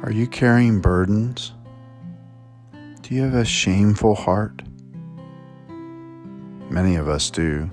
[0.00, 1.54] Are you carrying burdens?
[3.02, 4.62] Do you have a shameful heart?
[6.70, 7.68] Many of us do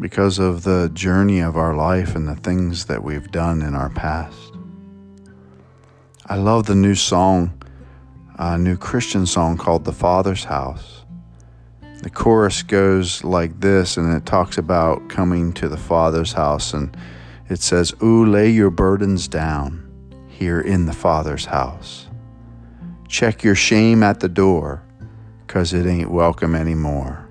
[0.00, 3.90] because of the journey of our life and the things that we've done in our
[3.90, 4.54] past.
[6.24, 7.62] I love the new song,
[8.38, 11.04] a new Christian song called The Father's House.
[12.02, 16.96] The chorus goes like this, and it talks about coming to the Father's house, and
[17.50, 19.81] it says, Ooh, lay your burdens down
[20.32, 22.08] here in the Father's house.
[23.08, 24.82] Check your shame at the door,
[25.46, 27.28] 'cause it ain't welcome anymore.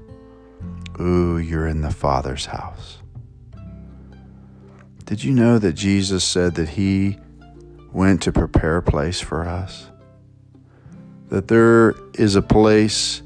[1.00, 3.00] Ooh, you're in the Father's house.
[5.06, 7.18] Did you know that Jesus said that He
[7.92, 9.90] went to prepare a place for us?
[11.30, 13.22] That there is a place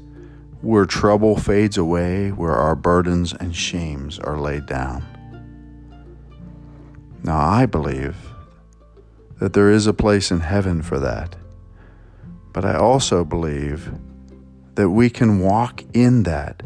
[0.62, 5.04] where trouble fades away, where our burdens and shames are laid down.
[7.22, 8.16] Now, I believe
[9.38, 11.36] that there is a place in heaven for that.
[12.52, 13.92] But I also believe
[14.74, 16.62] that we can walk in that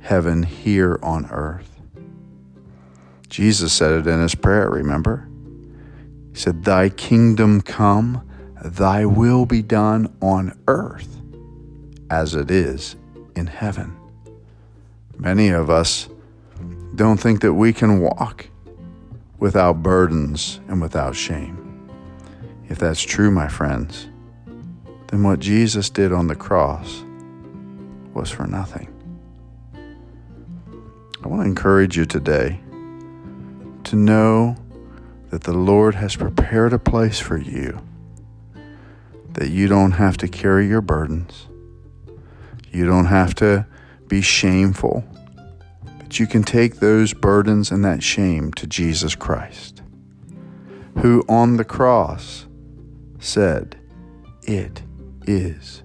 [0.00, 1.80] heaven here on earth.
[3.28, 5.28] Jesus said it in his prayer, remember?
[6.32, 8.28] He said, Thy kingdom come,
[8.64, 11.20] thy will be done on earth
[12.10, 12.96] as it is
[13.34, 13.96] in heaven.
[15.16, 16.08] Many of us
[16.94, 18.48] don't think that we can walk
[19.44, 21.86] without burdens and without shame.
[22.70, 24.08] If that's true, my friends,
[25.08, 27.04] then what Jesus did on the cross
[28.14, 28.88] was for nothing.
[31.22, 32.58] I want to encourage you today
[33.84, 34.56] to know
[35.28, 37.82] that the Lord has prepared a place for you,
[39.34, 41.48] that you don't have to carry your burdens,
[42.72, 43.66] you don't have to
[44.08, 45.04] be shameful,
[46.18, 49.82] you can take those burdens and that shame to Jesus Christ,
[50.98, 52.46] who on the cross
[53.18, 53.76] said,
[54.42, 54.82] It
[55.26, 55.82] is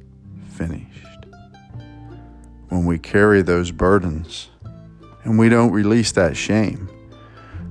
[0.50, 1.26] finished.
[2.70, 4.50] When we carry those burdens
[5.24, 6.90] and we don't release that shame,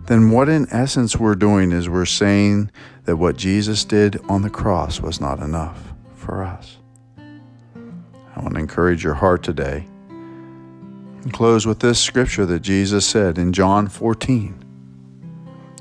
[0.06, 2.70] then what in essence we're doing is we're saying
[3.04, 6.78] that what Jesus did on the cross was not enough for us.
[7.18, 9.86] I want to encourage your heart today
[11.28, 14.64] and close with this scripture that Jesus said in John 14.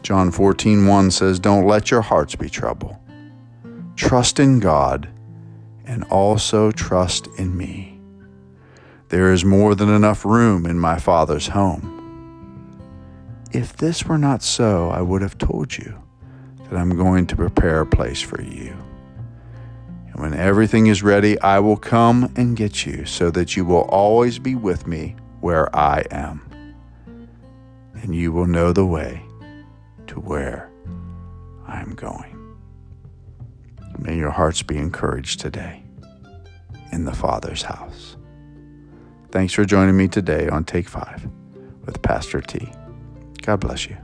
[0.02, 2.98] John 14, 1 says, Don't let your hearts be troubled.
[3.96, 5.08] Trust in God
[5.86, 7.98] and also trust in me.
[9.08, 11.94] There is more than enough room in my Father's home.
[13.54, 15.98] If this were not so, I would have told you
[16.64, 18.76] that I'm going to prepare a place for you.
[20.08, 23.84] And when everything is ready, I will come and get you so that you will
[23.84, 26.76] always be with me where I am.
[27.94, 29.22] And you will know the way
[30.08, 30.70] to where
[31.68, 32.34] I am going.
[33.98, 35.84] May your hearts be encouraged today
[36.92, 38.16] in the Father's house.
[39.32, 41.28] Thanks for joining me today on Take Five
[41.86, 42.72] with Pastor T.
[43.42, 43.98] God bless you.